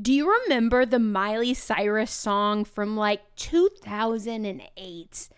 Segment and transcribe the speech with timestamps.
[0.00, 5.28] Do you remember the Miley Cyrus song from like 2008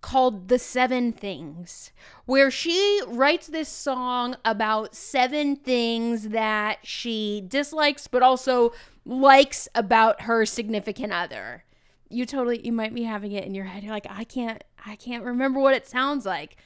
[0.00, 1.92] called The Seven Things,
[2.24, 8.72] where she writes this song about seven things that she dislikes but also
[9.04, 11.62] likes about her significant other?
[12.08, 13.84] You totally you might be having it in your head.
[13.84, 16.56] You're like, "I can't I can't remember what it sounds like."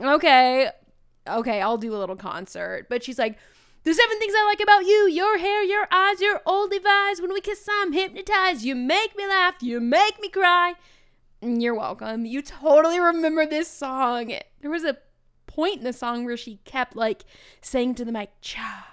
[0.00, 0.70] Okay.
[1.26, 2.86] Okay, I'll do a little concert.
[2.88, 3.36] But she's like,
[3.84, 7.20] the seven things I like about you your hair, your eyes, your old Levi's.
[7.20, 8.64] When we kiss, I'm hypnotized.
[8.64, 9.56] You make me laugh.
[9.60, 10.74] You make me cry.
[11.42, 12.24] Mm, you're welcome.
[12.24, 14.32] You totally remember this song.
[14.60, 14.96] There was a
[15.46, 17.24] point in the song where she kept like
[17.60, 18.88] saying to the mic, cha.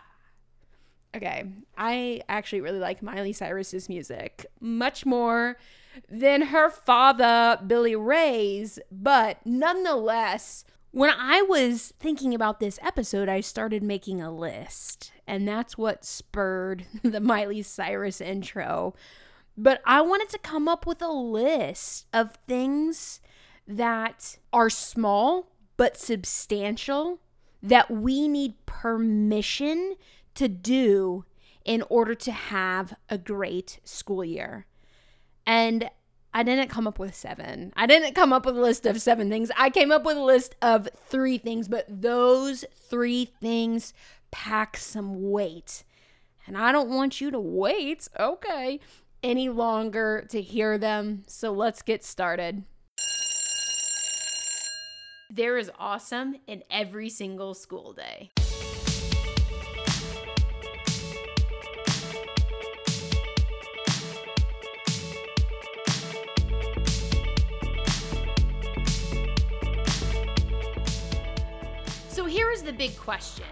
[1.15, 1.45] Okay,
[1.77, 5.57] I actually really like Miley Cyrus's music much more
[6.09, 13.39] than her father, Billy Ray's, but nonetheless, when I was thinking about this episode, I
[13.39, 18.93] started making a list, and that's what spurred the Miley Cyrus intro.
[19.57, 23.19] But I wanted to come up with a list of things
[23.67, 27.19] that are small but substantial
[27.63, 29.95] that we need permission
[30.35, 31.25] to do
[31.63, 34.65] in order to have a great school year.
[35.45, 35.89] And
[36.33, 37.73] I didn't come up with seven.
[37.75, 39.51] I didn't come up with a list of seven things.
[39.57, 43.93] I came up with a list of three things, but those three things
[44.31, 45.83] pack some weight.
[46.47, 48.79] And I don't want you to wait, okay,
[49.21, 51.23] any longer to hear them.
[51.27, 52.63] So let's get started.
[55.29, 58.31] There is awesome in every single school day.
[72.61, 73.45] So here is the big question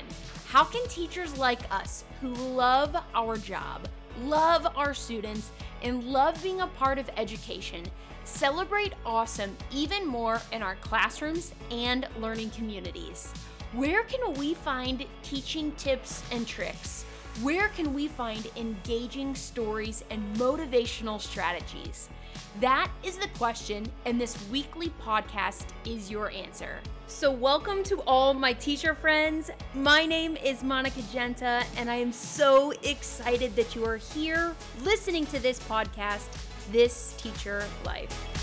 [0.47, 3.87] How can teachers like us who love our job,
[4.23, 7.85] love our students, and love being a part of education
[8.23, 13.33] celebrate awesome even more in our classrooms and learning communities?
[13.73, 17.03] Where can we find teaching tips and tricks?
[17.41, 22.09] Where can we find engaging stories and motivational strategies?
[22.57, 26.79] That is the question, and this weekly podcast is your answer.
[27.07, 29.49] So, welcome to all my teacher friends.
[29.75, 35.25] My name is Monica Genta, and I am so excited that you are here listening
[35.27, 36.25] to this podcast,
[36.71, 38.38] This Teacher Life.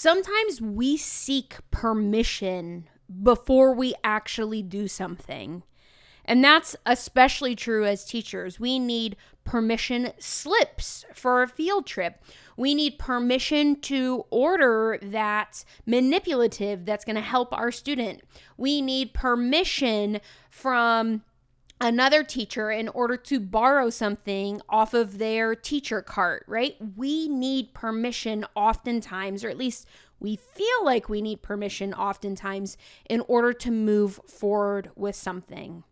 [0.00, 2.88] Sometimes we seek permission
[3.20, 5.64] before we actually do something.
[6.24, 8.60] And that's especially true as teachers.
[8.60, 12.22] We need permission slips for a field trip.
[12.56, 18.20] We need permission to order that manipulative that's going to help our student.
[18.56, 21.24] We need permission from
[21.80, 26.76] another teacher in order to borrow something off of their teacher cart, right?
[26.96, 29.86] We need permission oftentimes, or at least
[30.20, 32.76] we feel like we need permission oftentimes
[33.08, 35.84] in order to move forward with something.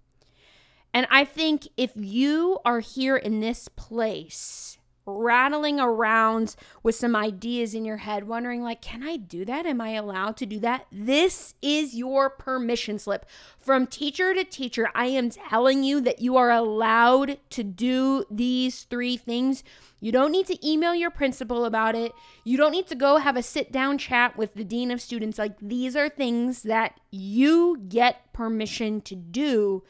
[0.93, 4.76] And I think if you are here in this place,
[5.07, 9.65] rattling around with some ideas in your head, wondering, like, can I do that?
[9.65, 10.87] Am I allowed to do that?
[10.91, 13.25] This is your permission slip.
[13.59, 18.83] From teacher to teacher, I am telling you that you are allowed to do these
[18.83, 19.63] three things.
[20.01, 22.13] You don't need to email your principal about it.
[22.45, 25.39] You don't need to go have a sit down chat with the dean of students.
[25.39, 29.85] Like, these are things that you get permission to do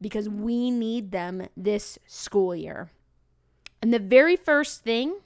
[0.00, 2.90] because we need them this school year.
[3.84, 5.16] And the very first thing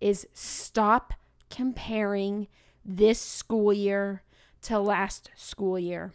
[0.00, 1.12] is stop
[1.50, 2.48] comparing
[2.84, 4.24] this school year
[4.62, 6.12] to last school year.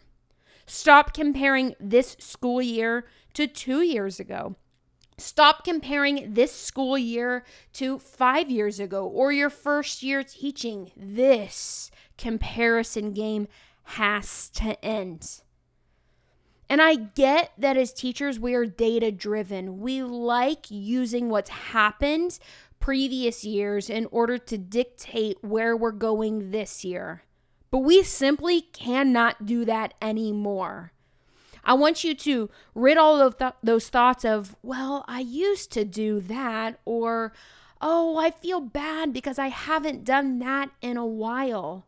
[0.66, 4.56] Stop comparing this school year to two years ago.
[5.16, 10.92] Stop comparing this school year to five years ago or your first year teaching.
[10.94, 13.48] This comparison game
[13.84, 15.40] has to end.
[16.68, 19.80] And I get that as teachers, we are data driven.
[19.80, 22.38] We like using what's happened
[22.80, 27.22] previous years in order to dictate where we're going this year.
[27.70, 30.92] But we simply cannot do that anymore.
[31.64, 35.84] I want you to rid all of th- those thoughts of, well, I used to
[35.84, 37.32] do that, or,
[37.80, 41.85] oh, I feel bad because I haven't done that in a while.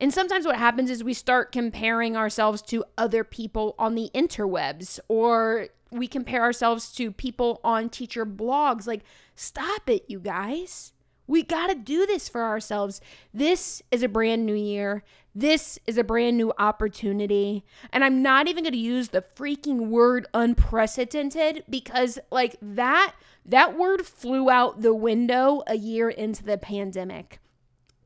[0.00, 5.00] And sometimes what happens is we start comparing ourselves to other people on the interwebs
[5.08, 8.86] or we compare ourselves to people on teacher blogs.
[8.86, 9.02] Like,
[9.34, 10.92] stop it, you guys.
[11.26, 13.00] We got to do this for ourselves.
[13.34, 15.02] This is a brand new year.
[15.34, 17.64] This is a brand new opportunity.
[17.92, 23.14] And I'm not even going to use the freaking word unprecedented because like that
[23.44, 27.38] that word flew out the window a year into the pandemic.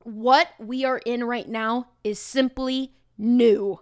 [0.02, 3.81] What we are in right now is simply new.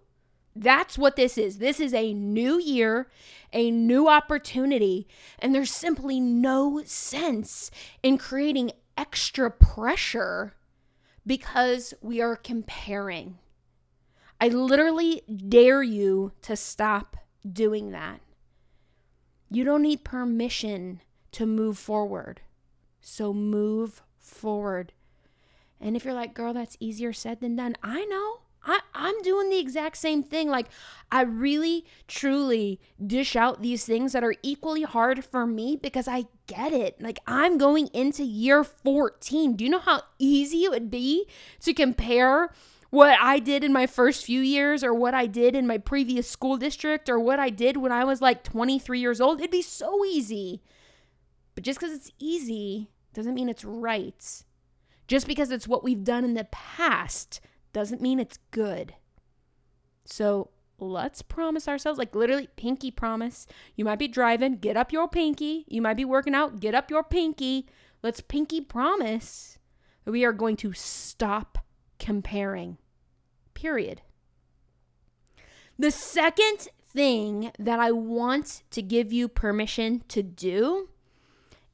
[0.55, 1.59] That's what this is.
[1.59, 3.09] This is a new year,
[3.53, 5.07] a new opportunity,
[5.39, 7.71] and there's simply no sense
[8.03, 10.55] in creating extra pressure
[11.25, 13.39] because we are comparing.
[14.41, 17.17] I literally dare you to stop
[17.49, 18.21] doing that.
[19.51, 21.01] You don't need permission
[21.33, 22.41] to move forward.
[23.01, 24.93] So move forward.
[25.81, 28.41] And if you're like, girl, that's easier said than done, I know.
[28.65, 30.49] I, I'm doing the exact same thing.
[30.49, 30.67] Like,
[31.11, 36.27] I really, truly dish out these things that are equally hard for me because I
[36.47, 37.01] get it.
[37.01, 39.57] Like, I'm going into year 14.
[39.57, 41.27] Do you know how easy it would be
[41.61, 42.53] to compare
[42.91, 46.29] what I did in my first few years or what I did in my previous
[46.29, 49.41] school district or what I did when I was like 23 years old?
[49.41, 50.63] It'd be so easy.
[51.55, 54.45] But just because it's easy doesn't mean it's right.
[55.09, 57.41] Just because it's what we've done in the past
[57.73, 58.95] doesn't mean it's good.
[60.05, 63.47] So let's promise ourselves, like literally, pinky promise.
[63.75, 65.65] You might be driving, get up your pinky.
[65.67, 67.67] You might be working out, get up your pinky.
[68.03, 69.59] Let's pinky promise
[70.05, 71.59] that we are going to stop
[71.99, 72.77] comparing.
[73.55, 74.03] Period.
[75.79, 80.89] The second thing that I want to give you permission to do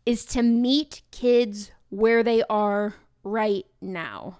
[0.06, 4.38] is to meet kids where they are right now.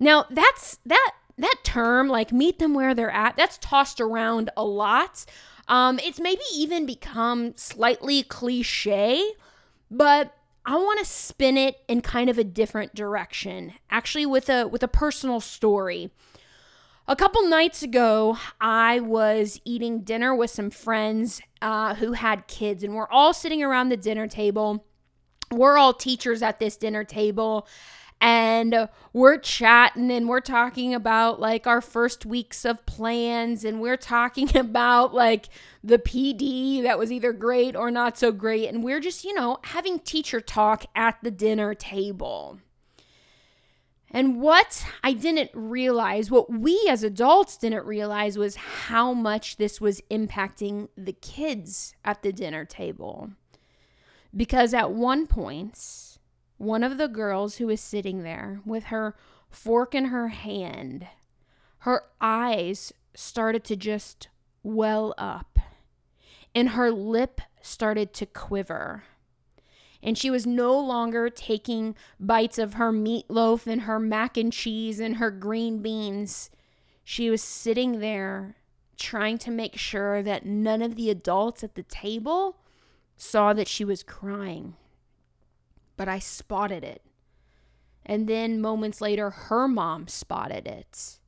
[0.00, 3.36] Now, that's that that term like meet them where they're at.
[3.36, 5.24] That's tossed around a lot.
[5.68, 9.22] Um it's maybe even become slightly cliche,
[9.90, 10.34] but
[10.64, 13.72] I want to spin it in kind of a different direction.
[13.90, 16.10] Actually with a with a personal story.
[17.08, 22.84] A couple nights ago, I was eating dinner with some friends uh, who had kids,
[22.84, 24.86] and we're all sitting around the dinner table.
[25.52, 27.66] We're all teachers at this dinner table
[28.22, 33.96] and we're chatting and we're talking about like our first weeks of plans and we're
[33.96, 35.48] talking about like
[35.82, 39.58] the PD that was either great or not so great and we're just, you know,
[39.64, 42.58] having teacher talk at the dinner table.
[44.14, 49.80] And what I didn't realize, what we as adults didn't realize was how much this
[49.80, 53.30] was impacting the kids at the dinner table.
[54.34, 56.18] Because at one point,
[56.56, 59.14] one of the girls who was sitting there with her
[59.50, 61.06] fork in her hand,
[61.78, 64.28] her eyes started to just
[64.62, 65.58] well up
[66.54, 69.04] and her lip started to quiver.
[70.02, 74.98] And she was no longer taking bites of her meatloaf and her mac and cheese
[74.98, 76.50] and her green beans.
[77.04, 78.56] She was sitting there
[78.96, 82.56] trying to make sure that none of the adults at the table
[83.22, 84.74] saw that she was crying
[85.96, 87.02] but I spotted it.
[88.04, 91.18] And then moments later, her mom spotted it.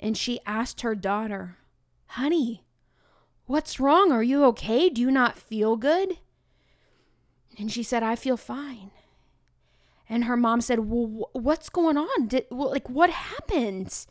[0.00, 1.58] And she asked her daughter,
[2.06, 2.64] Honey,
[3.46, 4.10] what's wrong?
[4.10, 4.88] Are you okay?
[4.88, 6.18] Do you not feel good?
[7.56, 8.90] And she said, I feel fine.
[10.08, 12.26] And her mom said, Well, what's going on?
[12.26, 14.06] Did, well, like, what happened?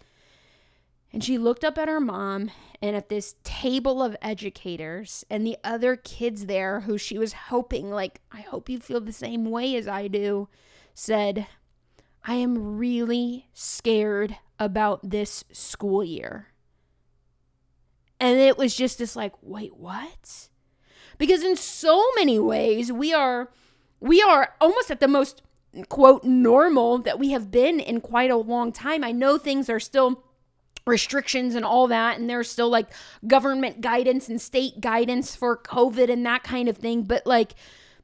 [1.13, 2.50] And she looked up at her mom
[2.82, 7.91] and at this table of educators and the other kids there who she was hoping,
[7.91, 10.50] like, I hope you feel the same way as I do,
[10.96, 11.46] said,
[12.25, 16.48] I am really scared about this school year.
[18.20, 20.50] And it was just this, like, wait, what?
[21.20, 23.51] Because in so many ways, we are.
[24.00, 25.43] We are almost at the most
[25.89, 29.03] quote normal that we have been in quite a long time.
[29.03, 30.24] I know things are still
[30.85, 32.87] restrictions and all that and there's still like
[33.25, 37.53] government guidance and state guidance for covid and that kind of thing but like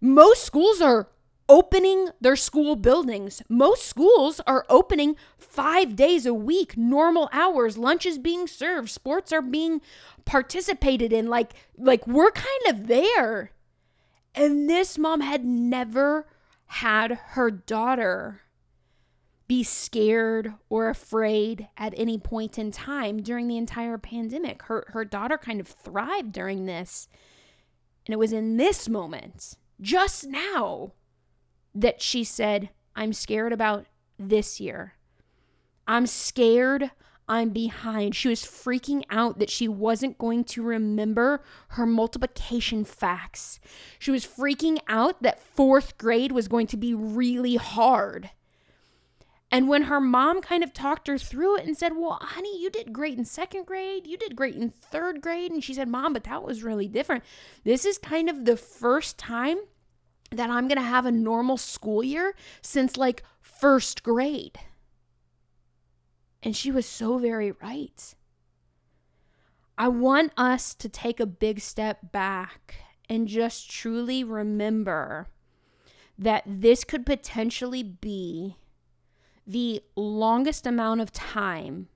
[0.02, 1.10] most schools are
[1.50, 3.42] opening their school buildings.
[3.50, 7.78] Most schools are opening 5 days a week normal hours.
[7.78, 8.90] Lunch is being served.
[8.90, 9.82] Sports are being
[10.26, 11.28] participated in.
[11.28, 13.52] Like like we're kind of there.
[14.36, 16.28] And this mom had never
[16.68, 18.42] had her daughter
[19.50, 24.62] be scared or afraid at any point in time during the entire pandemic.
[24.64, 27.10] Her her daughter kind of thrived during this.
[28.06, 30.94] And it was in this moment, just now,
[31.74, 33.88] that she said, "I'm scared about
[34.20, 34.94] this year.
[35.88, 36.92] I'm scared
[37.28, 38.16] I'm behind.
[38.16, 43.60] She was freaking out that she wasn't going to remember her multiplication facts.
[44.00, 48.32] She was freaking out that fourth grade was going to be really hard.
[49.52, 52.70] And when her mom kind of talked her through it and said, Well, honey, you
[52.70, 55.52] did great in second grade, you did great in third grade.
[55.52, 57.24] And she said, Mom, but that was really different.
[57.64, 59.58] This is kind of the first time
[60.32, 64.60] that I'm going to have a normal school year since like first grade.
[66.44, 68.16] And she was so very right.
[69.78, 72.76] I want us to take a big step back
[73.10, 75.28] and just truly remember
[76.18, 78.58] that this could potentially be
[79.50, 81.88] the longest amount of time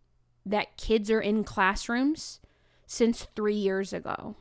[0.43, 2.39] that kids are in classrooms
[2.87, 4.35] since three years ago.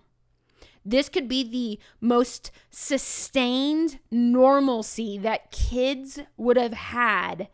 [0.82, 7.48] This could be the most sustained normalcy that kids would have had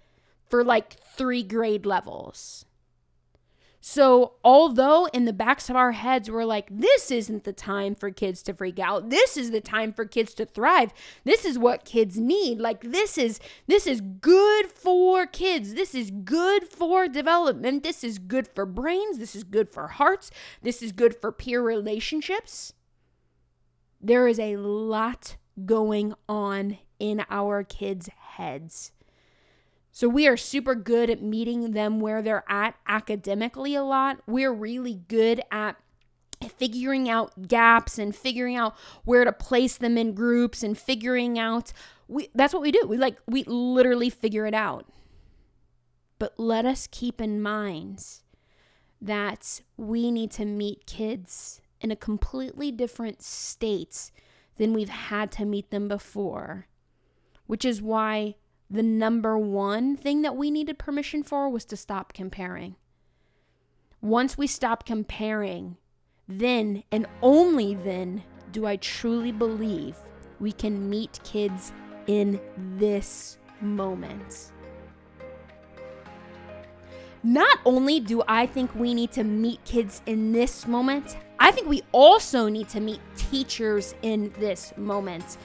[0.49, 2.65] for like three grade levels.
[3.81, 8.11] So, although in the backs of our heads we're like, this isn't the time for
[8.11, 9.11] kids to freak out.
[9.11, 10.93] This is the time for kids to thrive.
[11.25, 12.59] This is what kids need.
[12.59, 15.75] Like this is this is good for kids.
[15.75, 17.85] This is good for development.
[17.85, 19.19] This is good for brains.
[19.19, 20.31] This is good for hearts.
[20.61, 22.73] This is good for peer relationships.
[24.01, 28.93] There is a lot going on in our kids' heads.
[29.99, 34.21] So we are super good at meeting them where they're at academically a lot.
[34.29, 35.75] We're really good at
[36.57, 41.73] figuring out gaps and figuring out where to place them in groups and figuring out
[42.07, 42.87] we that's what we do.
[42.87, 44.87] We like we literally figure it out.
[46.21, 48.05] But let us keep in mind
[49.03, 54.13] that we need to meet kids in a completely different state
[54.59, 56.69] than we've had to meet them before.
[57.49, 58.37] Which is why
[58.71, 62.77] the number one thing that we needed permission for was to stop comparing.
[64.01, 65.77] Once we stop comparing,
[66.29, 68.23] then and only then
[68.53, 69.97] do I truly believe
[70.39, 71.73] we can meet kids
[72.07, 72.41] in
[72.77, 74.53] this moment.
[77.23, 81.69] Not only do I think we need to meet kids in this moment, I think
[81.69, 85.37] we also need to meet teachers in this moment.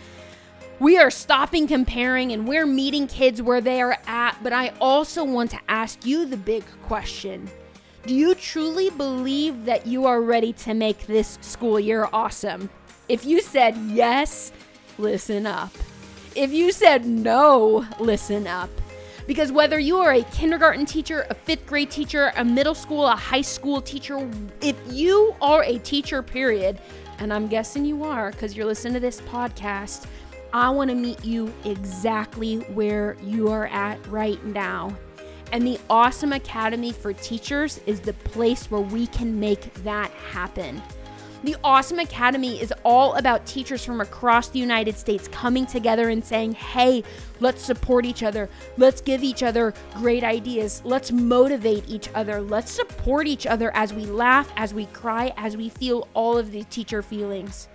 [0.80, 5.24] We are stopping comparing and we're meeting kids where they are at, but I also
[5.24, 7.50] want to ask you the big question.
[8.06, 12.70] Do you truly believe that you are ready to make this school year awesome?
[13.08, 14.51] If you said yes,
[14.98, 15.72] listen up.
[16.36, 18.70] If you said no, listen up.
[19.27, 23.15] Because whether you are a kindergarten teacher, a fifth grade teacher, a middle school, a
[23.15, 26.80] high school teacher, if you are a teacher, period,
[27.20, 30.08] and I'm guessing you are because you're listening to this podcast,
[30.55, 34.95] I want to meet you exactly where you are at right now.
[35.51, 40.79] And the Awesome Academy for Teachers is the place where we can make that happen.
[41.43, 46.24] The Awesome Academy is all about teachers from across the United States coming together and
[46.24, 47.03] saying, hey,
[47.39, 48.48] let's support each other.
[48.77, 50.83] Let's give each other great ideas.
[50.86, 52.41] Let's motivate each other.
[52.41, 56.51] Let's support each other as we laugh, as we cry, as we feel all of
[56.51, 57.69] the teacher feelings.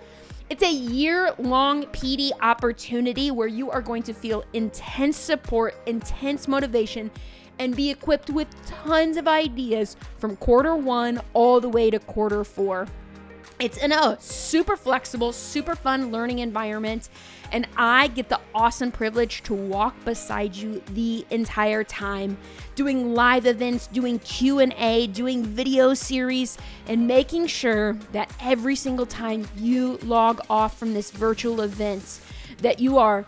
[0.49, 6.47] It's a year long PD opportunity where you are going to feel intense support, intense
[6.47, 7.11] motivation,
[7.59, 12.43] and be equipped with tons of ideas from quarter one all the way to quarter
[12.43, 12.87] four.
[13.59, 17.09] It's in a super flexible, super fun learning environment
[17.51, 22.37] and I get the awesome privilege to walk beside you the entire time,
[22.75, 29.45] doing live events, doing Q&A, doing video series and making sure that every single time
[29.57, 32.21] you log off from this virtual event
[32.59, 33.25] that you are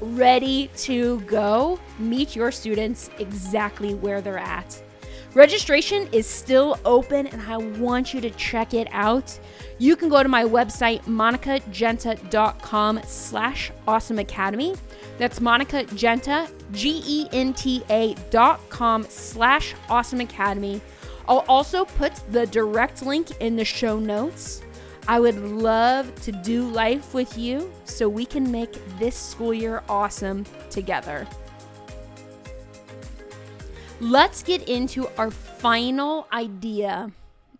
[0.00, 4.82] ready to go meet your students exactly where they're at.
[5.36, 9.38] Registration is still open and I want you to check it out.
[9.76, 14.74] You can go to my website, monicagenta.com slash awesome academy.
[15.18, 20.80] That's Monica Genta, G-E-N-T-A dot com slash awesome academy.
[21.28, 24.62] I'll also put the direct link in the show notes.
[25.06, 29.82] I would love to do life with you so we can make this school year
[29.86, 31.28] awesome together.
[34.00, 37.12] Let's get into our final idea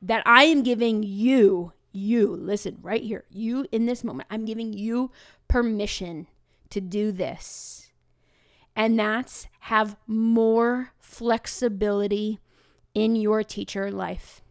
[0.02, 4.74] that I am giving you, you, listen right here, you in this moment, I'm giving
[4.74, 5.10] you
[5.48, 6.26] permission
[6.68, 7.90] to do this.
[8.76, 12.38] And that's have more flexibility
[12.92, 14.42] in your teacher life.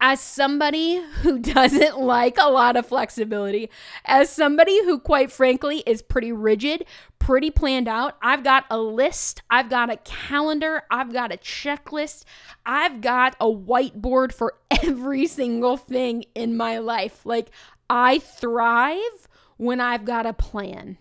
[0.00, 3.68] As somebody who doesn't like a lot of flexibility,
[4.04, 6.84] as somebody who, quite frankly, is pretty rigid,
[7.18, 8.16] pretty planned out.
[8.22, 12.24] I've got a list, I've got a calendar, I've got a checklist,
[12.64, 17.26] I've got a whiteboard for every single thing in my life.
[17.26, 17.50] Like,
[17.90, 20.98] I thrive when I've got a plan.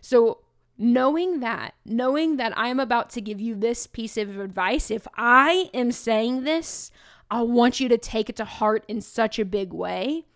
[0.00, 0.38] So,
[0.76, 5.70] knowing that, knowing that I'm about to give you this piece of advice, if I
[5.74, 6.90] am saying this,
[7.30, 10.26] I want you to take it to heart in such a big way.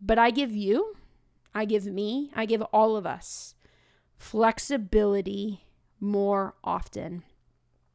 [0.00, 0.94] But I give you,
[1.54, 3.54] I give me, I give all of us
[4.16, 5.66] flexibility
[6.00, 7.22] more often.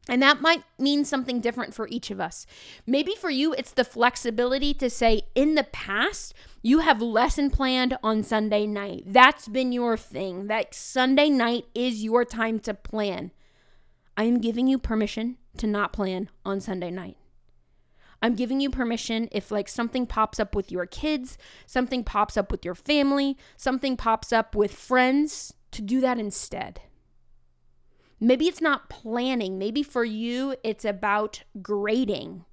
[0.09, 2.47] And that might mean something different for each of us.
[2.87, 7.97] Maybe for you, it's the flexibility to say, in the past, you have lesson planned
[8.01, 9.03] on Sunday night.
[9.05, 10.47] That's been your thing.
[10.47, 13.31] That Sunday night is your time to plan.
[14.17, 17.17] I am giving you permission to not plan on Sunday night.
[18.21, 22.51] I'm giving you permission if like something pops up with your kids, something pops up
[22.51, 26.81] with your family, something pops up with friends, to do that instead.
[28.19, 29.57] Maybe it's not planning.
[29.57, 32.45] Maybe for you, it's about grading.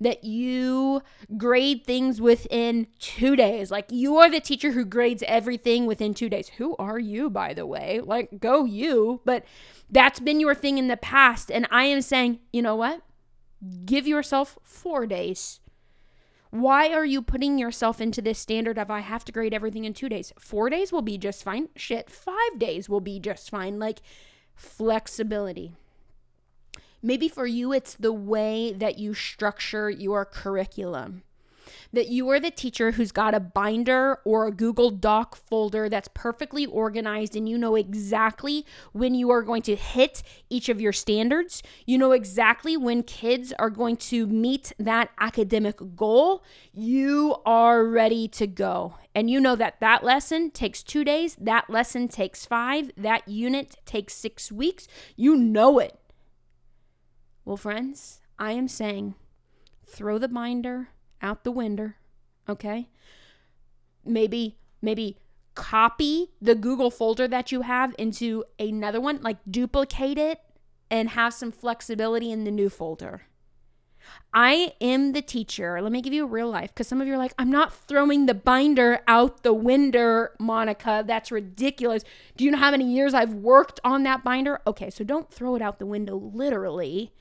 [0.00, 1.02] That you
[1.36, 3.70] grade things within two days.
[3.70, 6.48] Like you are the teacher who grades everything within two days.
[6.56, 8.00] Who are you, by the way?
[8.02, 9.20] Like, go you.
[9.24, 9.44] But
[9.90, 11.50] that's been your thing in the past.
[11.50, 13.02] And I am saying, you know what?
[13.84, 15.60] Give yourself four days.
[16.50, 19.94] Why are you putting yourself into this standard of I have to grade everything in
[19.94, 20.32] two days?
[20.38, 21.68] Four days will be just fine.
[21.76, 23.78] Shit, five days will be just fine.
[23.78, 24.00] Like
[24.54, 25.72] flexibility.
[27.02, 31.22] Maybe for you, it's the way that you structure your curriculum
[31.92, 36.08] that you are the teacher who's got a binder or a Google Doc folder that's
[36.14, 40.92] perfectly organized and you know exactly when you are going to hit each of your
[40.92, 41.62] standards.
[41.84, 46.44] You know exactly when kids are going to meet that academic goal.
[46.72, 48.94] You are ready to go.
[49.14, 53.76] And you know that that lesson takes two days, that lesson takes five, that unit
[53.86, 54.86] takes six weeks.
[55.16, 55.98] You know it.
[57.46, 59.14] Well, friends, I am saying
[59.86, 60.88] throw the binder
[61.22, 61.92] out the window,
[62.48, 62.88] okay?
[64.04, 65.18] Maybe maybe
[65.54, 70.40] copy the Google folder that you have into another one, like duplicate it
[70.90, 73.22] and have some flexibility in the new folder.
[74.32, 75.80] I am the teacher.
[75.80, 77.74] Let me give you a real life because some of you are like, I'm not
[77.74, 81.02] throwing the binder out the window, Monica.
[81.04, 82.04] That's ridiculous.
[82.36, 84.60] Do you know how many years I've worked on that binder?
[84.66, 87.12] Okay, so don't throw it out the window literally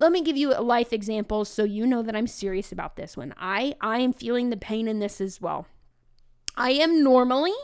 [0.00, 3.16] let me give you a life example so you know that I'm serious about this
[3.16, 3.34] one.
[3.38, 5.66] I I am feeling the pain in this as well.
[6.56, 7.54] I am normally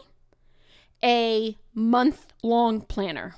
[1.03, 3.35] a month long planner.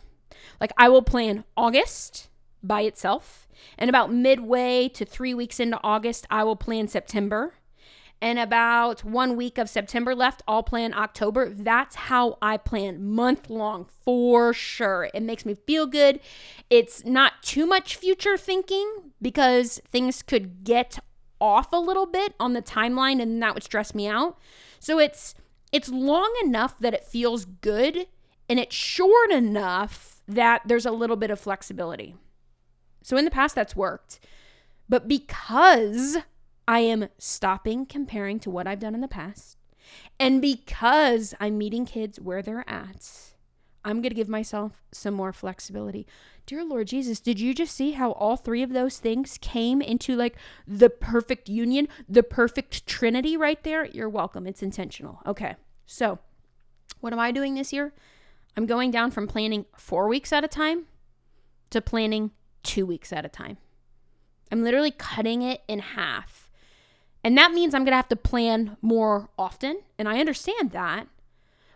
[0.60, 2.28] Like I will plan August
[2.62, 3.46] by itself,
[3.78, 7.54] and about midway to 3 weeks into August, I will plan September
[8.20, 10.42] and about one week of September left.
[10.48, 11.48] I'll plan October.
[11.48, 15.08] That's how I plan month long for sure.
[15.14, 16.20] It makes me feel good.
[16.68, 20.98] It's not too much future thinking because things could get
[21.40, 24.38] off a little bit on the timeline and that would stress me out.
[24.80, 25.34] So it's
[25.70, 28.06] it's long enough that it feels good
[28.48, 32.16] and it's short enough that there's a little bit of flexibility.
[33.02, 34.18] So in the past that's worked.
[34.88, 36.18] But because
[36.68, 39.56] I am stopping comparing to what I've done in the past.
[40.20, 43.32] And because I'm meeting kids where they're at,
[43.86, 46.06] I'm going to give myself some more flexibility.
[46.44, 50.14] Dear Lord Jesus, did you just see how all three of those things came into
[50.14, 53.86] like the perfect union, the perfect trinity right there?
[53.86, 54.46] You're welcome.
[54.46, 55.22] It's intentional.
[55.24, 55.56] Okay.
[55.86, 56.18] So,
[57.00, 57.94] what am I doing this year?
[58.58, 60.84] I'm going down from planning four weeks at a time
[61.70, 63.56] to planning two weeks at a time.
[64.52, 66.47] I'm literally cutting it in half
[67.24, 69.82] and that means I'm going to have to plan more often.
[69.98, 71.08] And I understand that.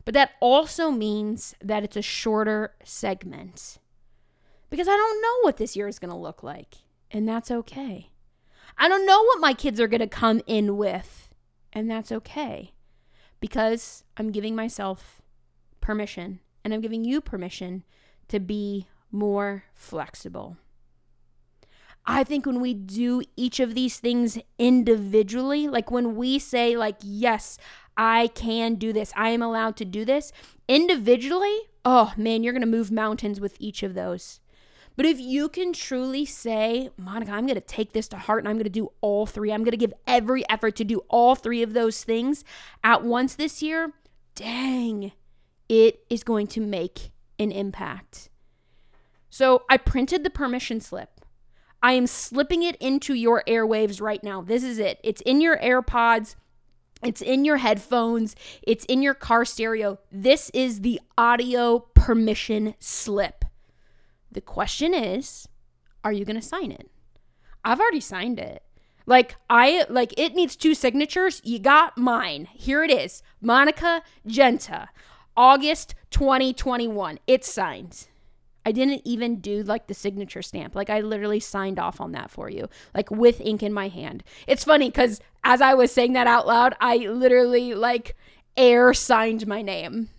[0.04, 3.78] But that also means that it's a shorter segment
[4.70, 6.78] because I don't know what this year is going to look like.
[7.10, 8.10] And that's okay.
[8.78, 11.28] I don't know what my kids are going to come in with.
[11.72, 12.72] And that's okay
[13.40, 15.22] because I'm giving myself
[15.80, 17.84] permission and I'm giving you permission
[18.28, 20.56] to be more flexible.
[22.04, 26.96] I think when we do each of these things individually, like when we say, like,
[27.00, 27.58] yes,
[27.96, 30.32] I can do this, I am allowed to do this
[30.66, 34.40] individually, oh man, you're going to move mountains with each of those.
[34.96, 38.48] But if you can truly say, Monica, I'm going to take this to heart and
[38.48, 41.34] I'm going to do all three, I'm going to give every effort to do all
[41.34, 42.44] three of those things
[42.84, 43.92] at once this year,
[44.34, 45.12] dang,
[45.68, 48.28] it is going to make an impact.
[49.30, 51.21] So I printed the permission slip.
[51.82, 54.40] I am slipping it into your airwaves right now.
[54.40, 55.00] This is it.
[55.02, 56.36] It's in your AirPods.
[57.02, 59.98] It's in your headphones, it's in your car stereo.
[60.12, 63.44] This is the audio permission slip.
[64.30, 65.48] The question is,
[66.04, 66.90] are you going to sign it?
[67.64, 68.62] I've already signed it.
[69.04, 71.40] Like I like it needs two signatures.
[71.44, 72.46] You got mine.
[72.52, 73.22] Here it is.
[73.40, 74.88] Monica Genta.
[75.36, 77.18] August 2021.
[77.26, 78.06] It's signed.
[78.64, 80.74] I didn't even do like the signature stamp.
[80.74, 84.22] Like I literally signed off on that for you, like with ink in my hand.
[84.46, 88.16] It's funny cuz as I was saying that out loud, I literally like
[88.56, 90.10] air signed my name.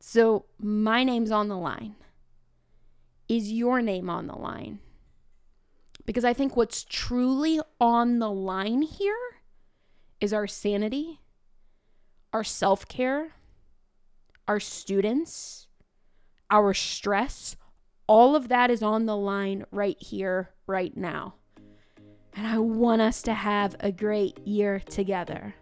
[0.00, 1.96] So my name's on the line.
[3.28, 4.78] Is your name on the line?
[6.04, 9.16] Because I think what's truly on the line here
[10.20, 11.20] is our sanity,
[12.32, 13.32] our self care,
[14.46, 15.65] our students,
[16.50, 17.56] our stress.
[18.06, 21.34] All of that is on the line right here, right now.
[22.34, 25.54] And I want us to have a great year together.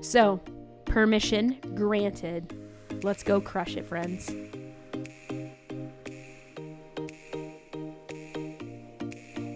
[0.00, 0.40] So,
[0.86, 2.54] permission granted.
[3.02, 4.30] Let's go crush it, friends.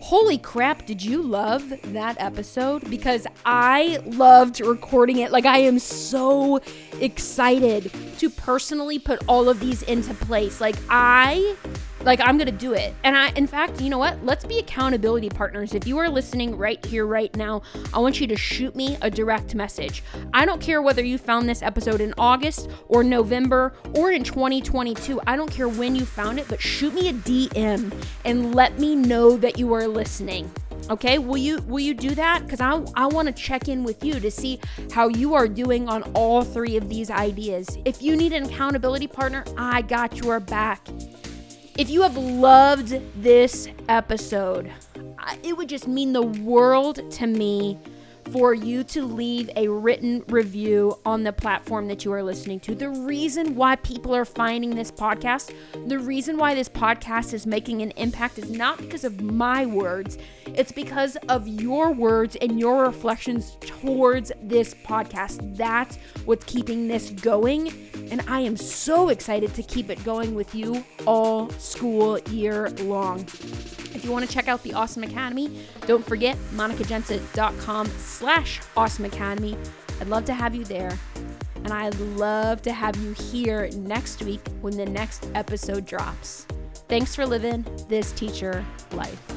[0.03, 2.89] Holy crap, did you love that episode?
[2.89, 5.33] Because I loved recording it.
[5.33, 6.61] Like, I am so
[7.01, 10.61] excited to personally put all of these into place.
[10.61, 11.57] Like, I
[12.07, 12.95] like I'm going to do it.
[13.05, 14.25] And I in fact, you know what?
[14.25, 15.75] Let's be accountability partners.
[15.75, 19.11] If you are listening right here right now, I want you to shoot me a
[19.11, 20.03] direct message.
[20.33, 25.21] I don't care whether you found this episode in August or November or in 2022.
[25.27, 27.93] I don't care when you found it, but shoot me a DM
[28.25, 30.51] and let me know that you are listening.
[30.89, 32.45] Okay, will you will you do that?
[32.45, 34.61] Because I I want to check in with you to see
[34.93, 37.77] how you are doing on all three of these ideas.
[37.85, 40.87] If you need an accountability partner, I got your back.
[41.77, 44.73] If you have loved this episode,
[45.43, 47.79] it would just mean the world to me
[48.33, 52.75] for you to leave a written review on the platform that you are listening to.
[52.75, 55.55] The reason why people are finding this podcast,
[55.87, 60.19] the reason why this podcast is making an impact is not because of my words,
[60.55, 65.57] it's because of your words and your reflections towards this podcast.
[65.57, 67.73] That's what's keeping this going.
[68.11, 73.21] And I am so excited to keep it going with you all school year long.
[73.21, 79.57] If you want to check out the Awesome Academy, don't forget monicagenta.com slash awesome academy.
[80.01, 80.99] I'd love to have you there.
[81.57, 86.47] And I'd love to have you here next week when the next episode drops.
[86.89, 89.36] Thanks for living this teacher life.